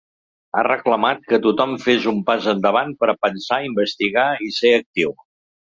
[0.55, 5.21] Ha reclamat que tothom fes un pas endavant per pensar, investigar i ser actiu.